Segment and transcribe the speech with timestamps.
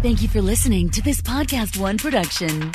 [0.00, 2.70] Thank you for listening to this Podcast One production.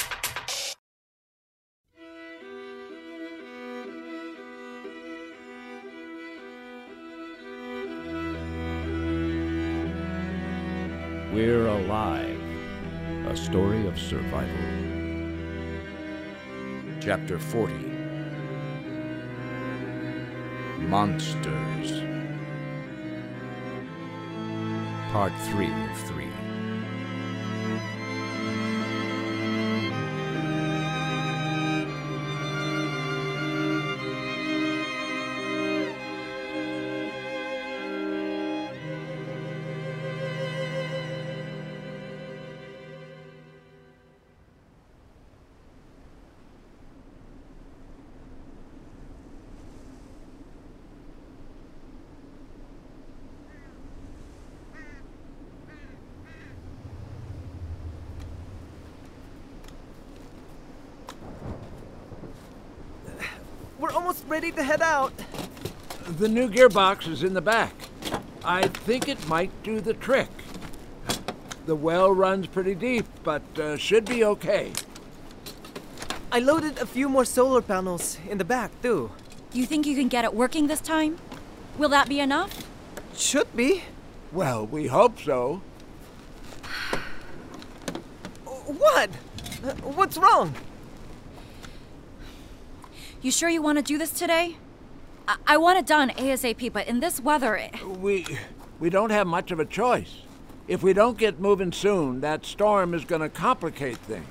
[11.34, 12.42] We're Alive,
[13.28, 14.52] a story of survival.
[17.00, 17.74] Chapter 40
[20.90, 22.02] Monsters.
[25.14, 26.43] Part 3 of 3.
[64.04, 65.14] Almost ready to head out.
[66.18, 67.74] The new gearbox is in the back.
[68.44, 70.28] I think it might do the trick.
[71.68, 74.74] The well runs pretty deep, but uh, should be okay.
[76.34, 79.10] I loaded a few more solar panels in the back, too.
[79.54, 81.18] You think you can get it working this time?
[81.78, 82.68] Will that be enough?
[83.16, 83.84] Should be.
[84.34, 85.62] Well, we hope so.
[88.66, 89.10] What?
[89.64, 90.54] Uh, What's wrong?
[93.24, 94.58] You sure you want to do this today?
[95.30, 98.26] I, I want it done ASAP, but in this weather, it- We
[98.82, 100.24] we don't have much of a choice.
[100.68, 104.28] If we don't get moving soon, that storm is going to complicate things.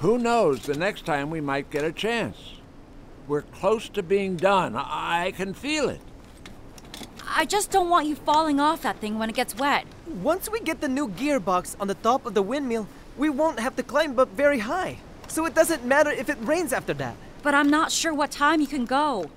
[0.00, 0.60] Who knows?
[0.66, 2.36] The next time we might get a chance.
[3.26, 4.76] We're close to being done.
[4.76, 6.00] I, I can feel it.
[7.26, 9.86] I just don't want you falling off that thing when it gets wet.
[10.06, 13.74] Once we get the new gearbox on the top of the windmill, we won't have
[13.76, 14.98] to climb up very high.
[15.28, 17.16] So it doesn't matter if it rains after that.
[17.46, 19.30] But I'm not sure what time you can go.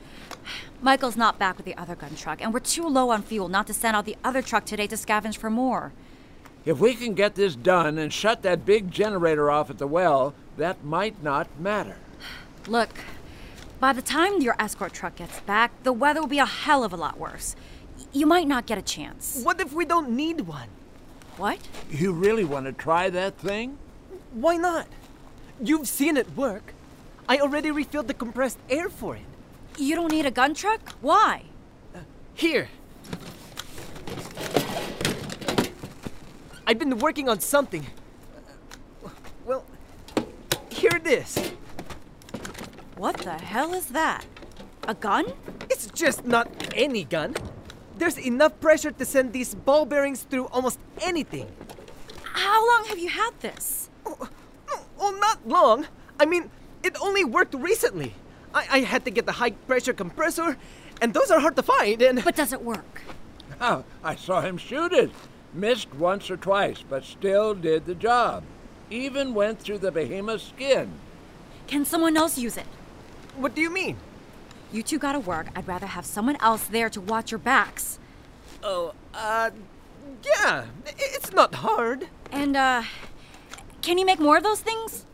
[0.81, 3.67] Michael's not back with the other gun truck, and we're too low on fuel not
[3.67, 5.93] to send out the other truck today to scavenge for more.
[6.65, 10.33] If we can get this done and shut that big generator off at the well,
[10.57, 11.97] that might not matter.
[12.67, 12.89] Look,
[13.79, 16.91] by the time your escort truck gets back, the weather will be a hell of
[16.91, 17.55] a lot worse.
[17.95, 19.39] Y- You might not get a chance.
[19.43, 20.69] What if we don't need one?
[21.37, 21.59] What?
[21.91, 23.77] You really want to try that thing?
[24.33, 24.87] Why not?
[25.61, 26.73] You've seen it work.
[27.29, 29.21] I already refilled the compressed air for it.
[29.77, 30.81] You don't need a gun truck?
[30.99, 31.43] Why?
[31.93, 31.99] Uh,
[32.33, 32.69] here.
[36.65, 37.85] I've been working on something.
[39.05, 39.09] Uh,
[39.45, 39.63] well,
[40.71, 41.37] here it is.
[42.97, 44.25] What the hell is that?
[44.87, 45.25] A gun?
[45.69, 47.35] It's just not any gun.
[47.95, 51.47] There's enough pressure to send these ball bearings through almost anything.
[52.23, 53.91] How long have you had this?
[54.03, 54.29] Oh,
[54.97, 55.85] oh, not long.
[56.19, 56.49] I mean,
[56.83, 58.13] it only worked recently.
[58.53, 60.57] I, I had to get the high pressure compressor,
[61.01, 62.23] and those are hard to find, and.
[62.23, 63.01] But does it work?
[63.61, 65.11] Oh, I saw him shoot it.
[65.53, 68.43] Missed once or twice, but still did the job.
[68.89, 70.93] Even went through the behemoth's skin.
[71.67, 72.67] Can someone else use it?
[73.35, 73.97] What do you mean?
[74.71, 75.47] You two gotta work.
[75.57, 77.99] I'd rather have someone else there to watch your backs.
[78.63, 79.49] Oh, uh.
[80.23, 80.65] Yeah,
[80.97, 82.07] it's not hard.
[82.31, 82.83] And, uh,
[83.81, 85.05] can you make more of those things?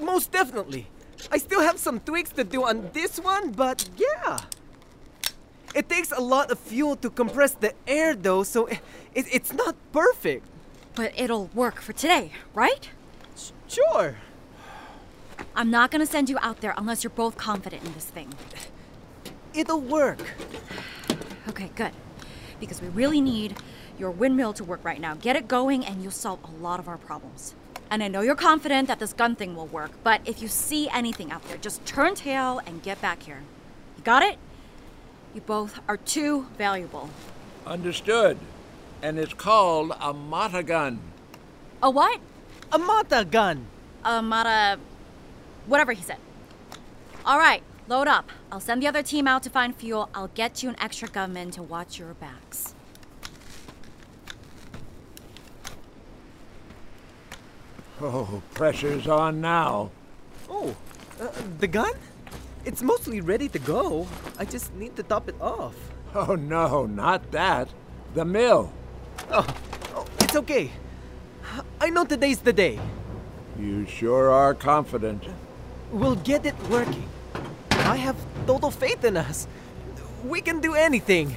[0.00, 0.88] Most definitely.
[1.30, 4.40] I still have some tweaks to do on this one, but yeah.
[5.74, 8.80] It takes a lot of fuel to compress the air, though, so it,
[9.14, 10.46] it, it's not perfect.
[10.94, 12.90] But it'll work for today, right?
[13.68, 14.16] Sure.
[15.56, 18.34] I'm not gonna send you out there unless you're both confident in this thing.
[19.54, 20.20] It'll work.
[21.48, 21.92] Okay, good.
[22.60, 23.56] Because we really need
[23.98, 25.14] your windmill to work right now.
[25.14, 27.54] Get it going, and you'll solve a lot of our problems.
[27.92, 30.88] And I know you're confident that this gun thing will work, but if you see
[30.88, 33.42] anything out there, just turn tail and get back here.
[33.98, 34.38] You got it?
[35.34, 37.10] You both are too valuable.
[37.66, 38.38] Understood.
[39.02, 41.00] And it's called a Mata gun.
[41.82, 42.18] A what?
[42.72, 43.66] A Mata gun.
[44.06, 44.78] A Mata.
[45.66, 46.16] Whatever he said.
[47.26, 48.30] All right, load up.
[48.50, 50.08] I'll send the other team out to find fuel.
[50.14, 52.74] I'll get you an extra gunman to watch your backs.
[58.04, 59.92] Oh, pressure's on now.
[60.50, 60.74] Oh,
[61.20, 61.28] uh,
[61.60, 61.92] the gun?
[62.64, 64.08] It's mostly ready to go.
[64.40, 65.76] I just need to top it off.
[66.12, 67.68] Oh, no, not that.
[68.14, 68.72] The mill.
[69.30, 69.46] Oh,
[69.94, 70.72] oh it's okay.
[71.80, 72.80] I know today's the day.
[73.56, 75.22] You sure are confident.
[75.92, 77.08] We'll get it working.
[77.70, 78.16] I have
[78.48, 79.46] total faith in us.
[80.24, 81.36] We can do anything.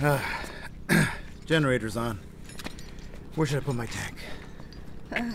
[1.44, 2.20] Generator's on.
[3.34, 4.16] Where should I put my tank?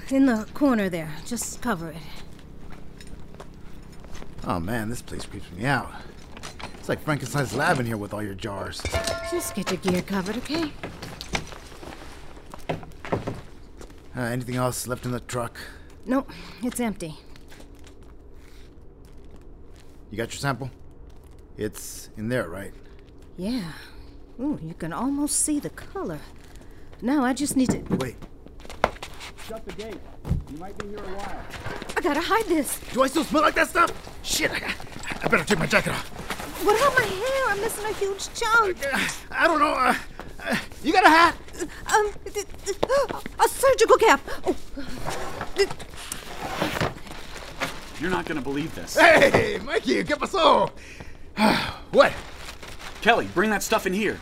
[0.10, 1.12] In the corner there.
[1.26, 1.98] Just cover it.
[4.44, 5.92] Oh man, this place creeps me out.
[6.80, 8.82] It's like Frankenstein's lab in here with all your jars.
[9.30, 10.72] Just get your gear covered, okay?
[14.18, 15.60] Uh, anything else left in the truck?
[16.06, 16.32] Nope,
[16.64, 17.16] it's empty.
[20.10, 20.72] You got your sample?
[21.58, 22.74] It's in there, right?
[23.38, 23.72] Yeah.
[24.40, 26.20] Ooh, you can almost see the color.
[27.02, 27.80] Now I just need to.
[27.96, 28.16] Wait,
[29.48, 30.00] Shut the gate.
[30.52, 31.42] You might be here a while.
[31.96, 32.80] I gotta hide this.
[32.92, 33.92] do I still smell like that stuff?
[34.24, 34.74] Shit, I,
[35.24, 36.08] I better take my jacket off.
[36.66, 37.50] What about my hair?
[37.50, 38.78] I'm missing a huge chunk.
[39.30, 39.74] I don't know.
[39.74, 39.96] Uh,
[40.44, 41.36] uh, you got a hat?
[41.94, 42.78] Um, th- th-
[43.40, 44.20] a surgical cap.
[44.48, 44.56] Oh,
[48.02, 48.98] You're not gonna believe this.
[48.98, 50.72] Hey, Mikey, get my soul.
[51.92, 52.12] what?
[53.06, 54.19] Kelly, bring that stuff in here.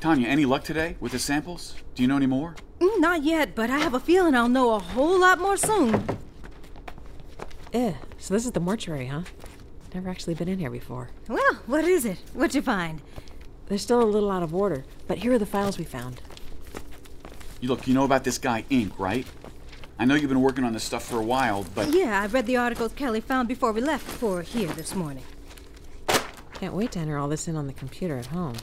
[0.00, 1.76] Tanya, any luck today with the samples?
[1.94, 2.56] Do you know any more?
[2.80, 6.04] mm, not yet, but I have a feeling I'll know a whole lot more soon.
[7.72, 9.22] Eh, so this is the mortuary, huh?
[9.94, 11.10] Never actually been in here before.
[11.28, 12.18] Well, what is it?
[12.32, 13.00] What'd you find?
[13.66, 16.20] They're still a little out of order, but here are the files we found.
[17.60, 19.24] You look, you know about this guy Ink, right?
[20.00, 22.46] I know you've been working on this stuff for a while, but Yeah, I read
[22.46, 25.22] the articles Kelly found before we left for here this morning.
[26.62, 28.54] Can't wait to enter all this in on the computer at home.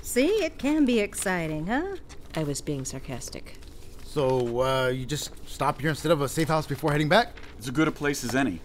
[0.00, 1.96] See, it can be exciting, huh?
[2.34, 3.58] I was being sarcastic.
[4.06, 7.36] So, uh, you just stop here instead of a safe house before heading back?
[7.58, 8.62] it's as good a place as any.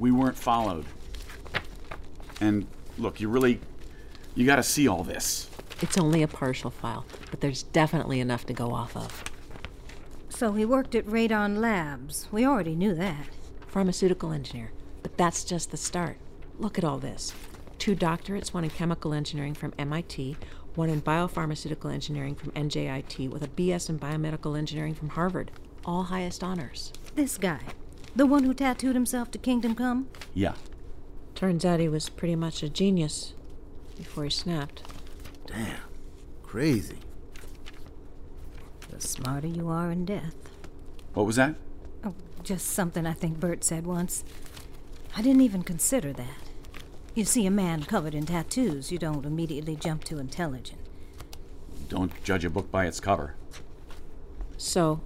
[0.00, 0.84] We weren't followed.
[2.40, 2.66] And
[2.98, 3.60] look, you really
[4.34, 5.48] you gotta see all this.
[5.80, 9.22] It's only a partial file, but there's definitely enough to go off of.
[10.28, 12.26] So he worked at Radon Labs.
[12.32, 13.28] We already knew that.
[13.68, 14.72] Pharmaceutical engineer,
[15.04, 16.16] but that's just the start.
[16.58, 17.32] Look at all this.
[17.84, 20.38] Two doctorates, one in chemical engineering from MIT,
[20.74, 25.50] one in biopharmaceutical engineering from NJIT, with a BS in biomedical engineering from Harvard.
[25.84, 26.94] All highest honors.
[27.14, 27.60] This guy,
[28.16, 30.08] the one who tattooed himself to Kingdom Come?
[30.32, 30.54] Yeah.
[31.34, 33.34] Turns out he was pretty much a genius
[33.98, 34.82] before he snapped.
[35.46, 35.76] Damn.
[36.42, 37.00] Crazy.
[38.88, 40.36] The smarter you are in death.
[41.12, 41.56] What was that?
[42.02, 44.24] Oh, just something I think Burt said once.
[45.14, 46.43] I didn't even consider that.
[47.14, 50.80] You see a man covered in tattoos, you don't immediately jump to intelligent.
[51.88, 53.36] Don't judge a book by its cover.
[54.56, 55.00] So,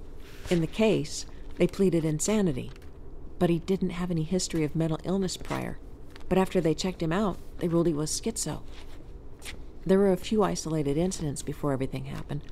[0.48, 1.26] in the case,
[1.58, 2.70] they pleaded insanity.
[3.38, 5.78] But he didn't have any history of mental illness prior.
[6.30, 8.62] But after they checked him out, they ruled he was schizo.
[9.84, 12.42] There were a few isolated incidents before everything happened,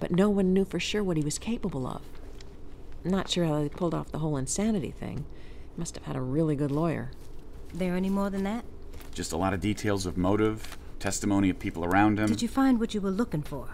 [0.00, 2.02] but no one knew for sure what he was capable of.
[3.04, 5.24] Not sure how they pulled off the whole insanity thing.
[5.76, 7.12] Must have had a really good lawyer.
[7.72, 8.64] There any more than that?
[9.14, 12.26] Just a lot of details of motive, testimony of people around him.
[12.26, 13.68] Did you find what you were looking for?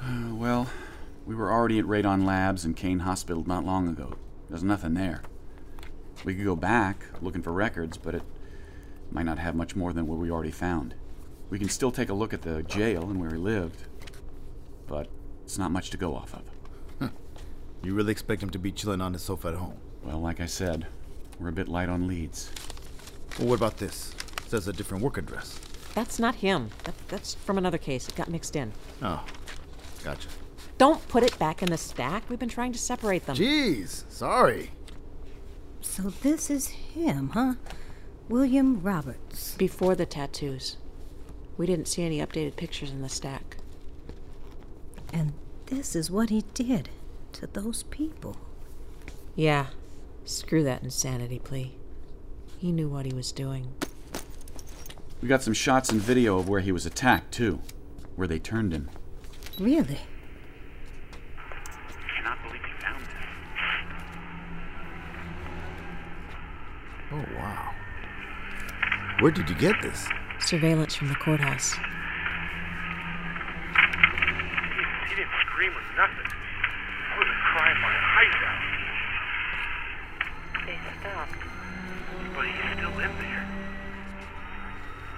[0.00, 0.68] Uh, well,
[1.26, 4.14] we were already at Radon Labs and Kane Hospital not long ago.
[4.48, 5.22] There's nothing there.
[6.24, 8.22] We could go back looking for records, but it
[9.10, 10.94] might not have much more than what we already found.
[11.50, 13.82] We can still take a look at the jail and where he lived,
[14.86, 15.08] but
[15.44, 16.42] it's not much to go off of.
[17.82, 19.78] You really expect him to be chilling on his sofa at home?
[20.02, 20.86] Well, like I said,
[21.38, 22.50] we're a bit light on leads.
[23.38, 24.14] Well, what about this?
[24.38, 25.60] It says a different work address.
[25.94, 26.70] That's not him.
[26.84, 28.08] That, that's from another case.
[28.08, 28.72] It got mixed in.
[29.02, 29.24] Oh,
[30.04, 30.28] gotcha.
[30.76, 32.28] Don't put it back in the stack.
[32.28, 33.36] We've been trying to separate them.
[33.36, 34.70] Jeez, sorry.
[35.80, 37.54] So this is him, huh?
[38.28, 39.54] William Roberts.
[39.56, 40.76] Before the tattoos.
[41.56, 43.56] We didn't see any updated pictures in the stack.
[45.12, 45.32] And
[45.66, 46.90] this is what he did
[47.32, 48.36] to those people.
[49.34, 49.66] Yeah.
[50.24, 51.74] Screw that insanity plea.
[52.58, 53.72] He knew what he was doing.
[55.22, 57.60] We got some shots and video of where he was attacked, too,
[58.16, 58.90] where they turned him.
[59.60, 60.00] Really?
[62.16, 63.12] cannot believe he found this.
[67.12, 67.74] Oh, wow.
[69.20, 70.08] Where did you get this?
[70.40, 71.74] Surveillance from the courthouse.
[75.08, 76.26] He didn't scream or nothing.
[76.26, 78.62] I wasn't crying my eyes out.
[80.66, 81.47] They stopped.
[82.38, 83.48] But still in there.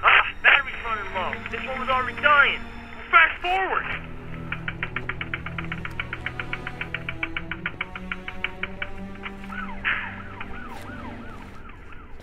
[0.02, 1.34] Ah, battery's running low.
[1.50, 2.60] This one was already dying.
[3.10, 3.84] Fast forward.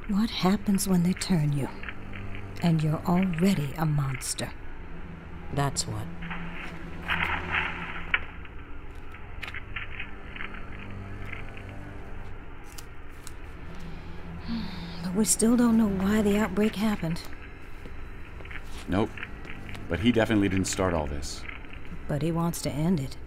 [0.09, 1.69] What happens when they turn you?
[2.63, 4.49] And you're already a monster.
[5.53, 6.07] That's what.
[15.17, 17.19] We still don't know why the outbreak happened.
[18.87, 19.09] Nope.
[19.89, 21.41] But he definitely didn't start all this.
[22.07, 23.17] But he wants to end it.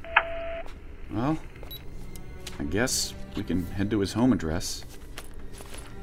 [1.11, 1.37] Well,
[2.61, 4.85] I guess we can head to his home address.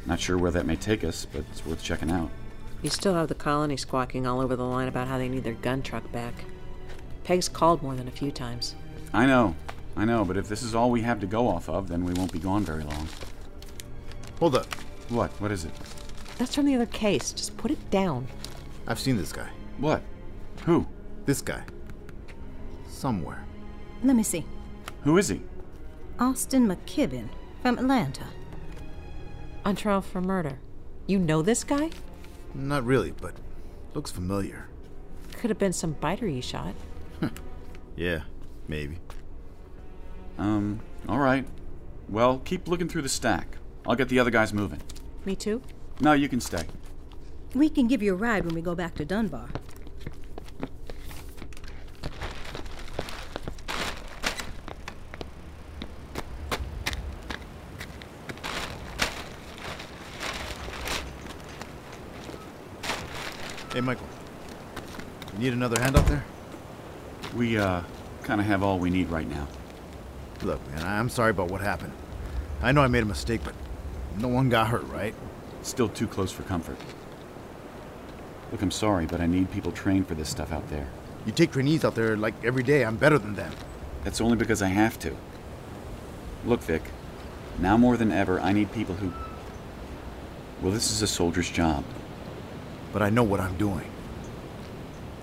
[0.05, 2.29] Not sure where that may take us, but it's worth checking out.
[2.81, 5.53] You still have the colony squawking all over the line about how they need their
[5.53, 6.33] gun truck back.
[7.23, 8.75] Peg's called more than a few times.
[9.13, 9.55] I know,
[9.95, 12.13] I know, but if this is all we have to go off of, then we
[12.13, 13.07] won't be gone very long.
[14.39, 14.67] Hold up.
[15.09, 15.31] What?
[15.41, 15.71] What is it?
[16.37, 17.33] That's from the other case.
[17.33, 18.27] Just put it down.
[18.87, 19.49] I've seen this guy.
[19.77, 20.01] What?
[20.65, 20.85] Who?
[21.25, 21.63] This guy.
[22.87, 23.45] Somewhere.
[24.03, 24.45] Let me see.
[25.03, 25.41] Who is he?
[26.19, 27.29] Austin McKibben
[27.61, 28.25] from Atlanta.
[29.65, 30.59] On trial for murder.
[31.07, 31.89] You know this guy?
[32.53, 33.33] Not really, but
[33.93, 34.67] looks familiar.
[35.33, 36.73] Could have been some biter you shot.
[37.97, 38.21] Yeah,
[38.67, 38.99] maybe.
[40.37, 41.47] Um, alright.
[42.07, 43.57] Well, keep looking through the stack.
[43.87, 44.79] I'll get the other guys moving.
[45.27, 45.61] Me too?
[45.99, 46.63] No, you can stay.
[47.53, 49.49] We can give you a ride when we go back to Dunbar.
[63.73, 64.07] Hey, Michael.
[65.33, 66.23] You need another hand out there?
[67.35, 67.81] We, uh,
[68.23, 69.45] kind of have all we need right now.
[70.41, 71.91] Look, man, I'm sorry about what happened.
[72.61, 73.53] I know I made a mistake, but
[74.17, 75.13] no one got hurt, right?
[75.61, 76.77] Still too close for comfort.
[78.51, 80.87] Look, I'm sorry, but I need people trained for this stuff out there.
[81.25, 82.85] You take trainees out there like every day.
[82.85, 83.51] I'm better than them.
[84.03, 85.15] That's only because I have to.
[86.45, 86.83] Look, Vic,
[87.59, 89.11] now more than ever, I need people who.
[90.61, 91.83] Well, this is a soldier's job.
[92.93, 93.91] But I know what I'm doing.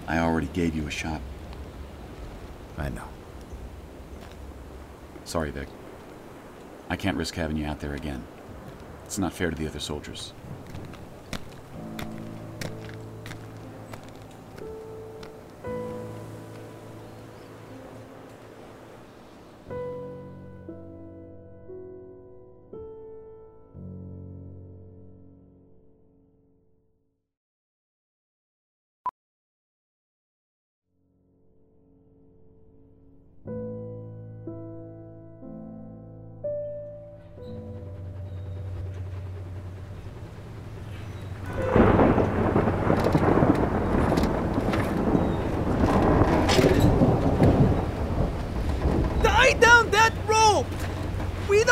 [0.06, 1.22] I already gave you a shot.
[2.76, 3.08] I know.
[5.24, 5.68] Sorry, Vic.
[6.90, 8.22] I can't risk having you out there again.
[9.14, 10.33] It's not fair to the other soldiers.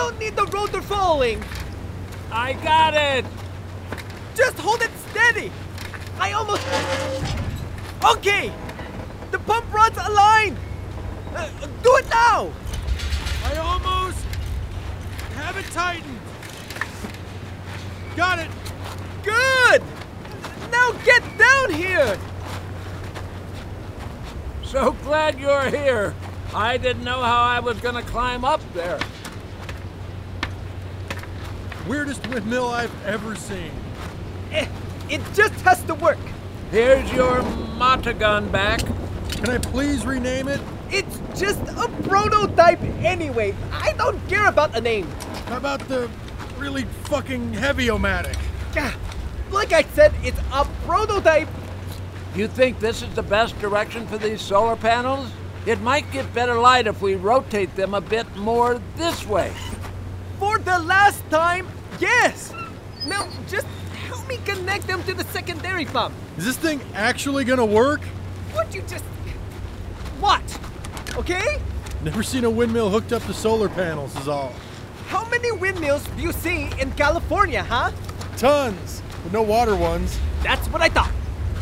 [0.03, 1.41] Don't need the rotor falling!
[2.33, 3.25] I got it!
[4.35, 5.53] Just hold it steady!
[6.19, 6.67] I almost.
[8.05, 8.53] Okay!
[9.31, 10.57] The pump rod's aligned!
[11.33, 11.49] Uh,
[11.85, 12.51] do it now!
[13.45, 14.19] I almost
[15.37, 16.19] have it tightened.
[18.17, 18.51] Got it.
[19.23, 19.83] Good!
[20.73, 22.19] Now get down here!
[24.65, 26.17] So glad you're here.
[26.53, 28.99] I didn't know how I was gonna climb up there.
[31.93, 33.71] Weirdest windmill I've ever seen.
[34.51, 34.67] Eh,
[35.11, 36.17] it just has to work.
[36.71, 37.43] Here's your
[37.77, 38.81] Mata gun back.
[39.33, 40.59] Can I please rename it?
[40.91, 43.55] It's just a prototype anyway.
[43.71, 45.07] I don't care about a name.
[45.49, 46.09] How about the
[46.57, 48.39] really fucking heavy-o-matic?
[48.75, 48.97] Ah,
[49.51, 51.49] Like I said, it's a prototype.
[52.35, 55.31] You think this is the best direction for these solar panels?
[55.67, 59.53] It might get better light if we rotate them a bit more this way.
[60.39, 61.69] For the last time,
[62.03, 62.53] yes.
[63.07, 63.67] Now just
[64.07, 66.15] help me connect them to the secondary pump.
[66.37, 68.01] Is this thing actually gonna work?
[68.55, 69.05] Would you just.
[70.21, 70.43] What?
[71.17, 71.61] Okay?
[72.03, 74.53] Never seen a windmill hooked up to solar panels, is all.
[75.07, 77.93] How many windmills do you see in California, huh?
[78.37, 80.19] Tons, but no water ones.
[80.43, 81.13] That's what I thought.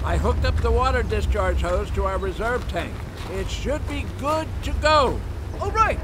[0.05, 2.93] I hooked up the water discharge hose to our reserve tank.
[3.33, 5.21] It should be good to go.
[5.61, 5.99] All right.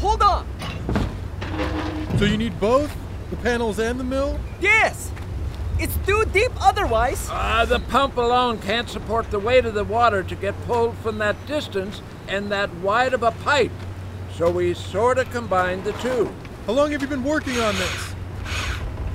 [0.00, 0.46] Hold on.
[2.18, 2.94] So you need both?
[3.30, 4.38] The panels and the mill?
[4.60, 5.10] Yes.
[5.78, 7.28] It's too deep otherwise.
[7.30, 11.18] Uh, the pump alone can't support the weight of the water to get pulled from
[11.18, 13.72] that distance and that wide of a pipe.
[14.34, 16.32] So we sort of combined the two.
[16.66, 18.14] How long have you been working on this?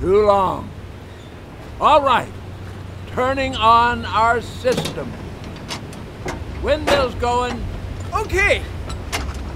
[0.00, 0.70] Too long.
[1.80, 2.32] All right.
[3.08, 5.12] Turning on our system.
[6.62, 7.62] Windmill's going.
[8.14, 8.62] Okay.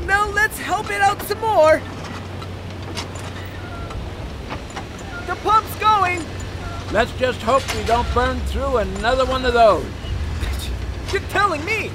[0.07, 1.81] Now let's help it out some more.
[5.27, 6.25] The pump's going.
[6.93, 9.85] Let's just hope we don't burn through another one of those.
[11.13, 11.91] You're telling me.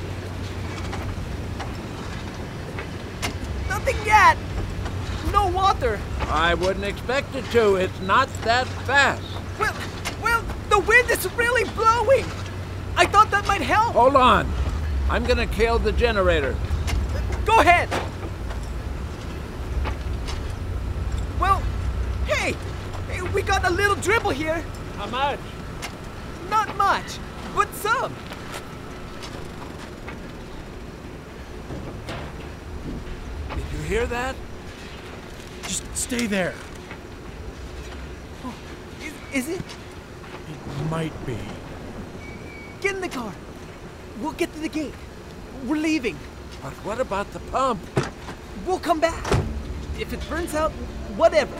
[3.69, 4.37] Nothing yet.
[5.31, 5.99] No water.
[6.27, 7.75] I wouldn't expect it to.
[7.75, 9.23] It's not that fast.
[9.59, 9.75] Well,
[10.21, 12.25] well, the wind is really blowing.
[12.95, 13.93] I thought that might help.
[13.93, 14.51] Hold on.
[15.09, 16.55] I'm gonna kill the generator.
[17.45, 17.89] Go ahead.
[21.39, 21.61] Well,
[22.27, 22.55] hey,
[23.09, 24.63] hey, we got a little dribble here.
[24.97, 25.39] How much?
[26.49, 27.17] Not much,
[27.55, 28.13] but some.
[33.49, 34.35] Did you hear that?
[35.63, 36.53] Just stay there.
[38.43, 38.53] Oh,
[39.01, 39.61] is, is it?
[39.61, 41.37] It might be.
[42.81, 43.33] Get in the car.
[44.19, 44.93] We'll get to the gate.
[45.65, 46.17] We're leaving.
[46.61, 47.79] But what about the pump?
[48.65, 49.25] We'll come back.
[49.99, 50.71] If it burns out,
[51.15, 51.55] whatever.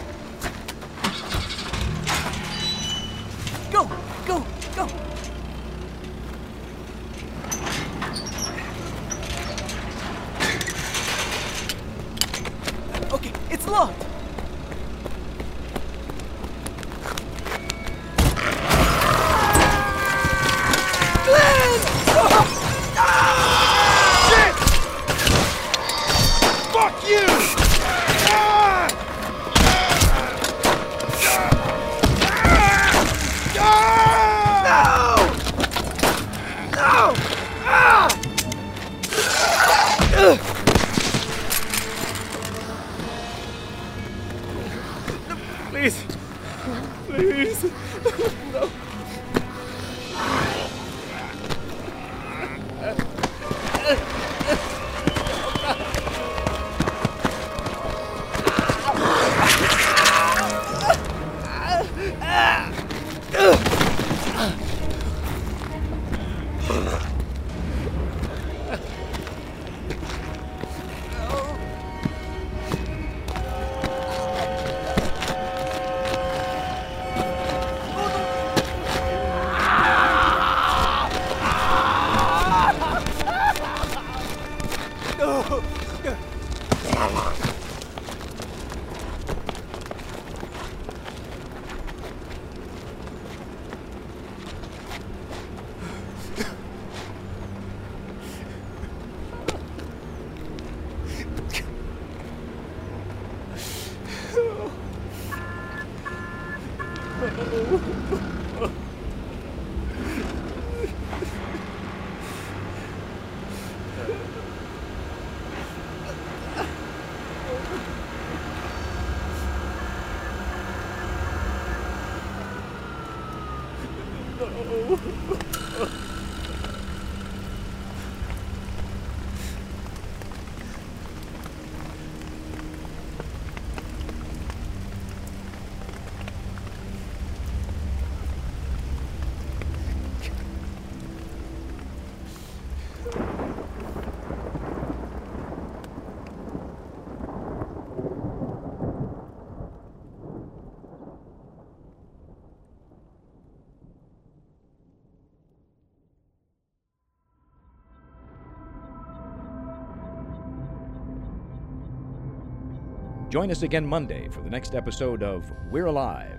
[163.31, 166.37] Join us again Monday for the next episode of We're Alive.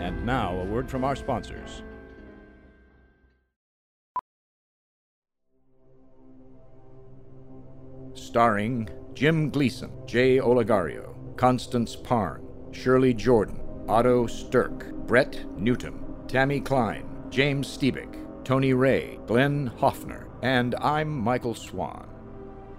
[0.00, 1.84] And now, a word from our sponsors.
[8.14, 17.06] Starring Jim Gleason, Jay Oligario, Constance Parn, Shirley Jordan, Otto Stirk, Brett Newton, Tammy Klein,
[17.30, 22.13] James Stebick, Tony Ray, Glenn Hoffner, and I'm Michael Swan.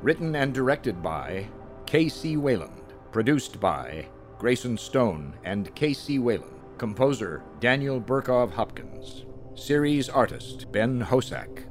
[0.06, 1.48] Written and directed by
[1.88, 2.38] K.C.
[2.38, 2.94] Wayland.
[3.12, 4.06] Produced by
[4.38, 6.20] Grayson Stone and K.C.
[6.20, 6.62] Wayland.
[6.78, 9.26] Composer Daniel Burkov Hopkins.
[9.56, 11.64] Series artist Ben Hosack.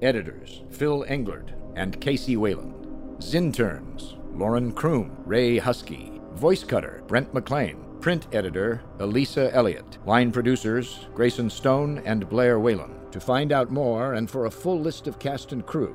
[0.00, 2.38] Editors Phil Englert and K.C.
[2.38, 2.86] Wayland.
[3.18, 6.18] Zinterns Lauren Kroom, Ray Husky.
[6.32, 7.84] Voice cutter Brent McLean.
[8.00, 9.98] Print editor Elisa Elliott.
[10.06, 12.94] Line producers Grayson Stone and Blair Whalen.
[13.10, 15.94] To find out more and for a full list of cast and crew,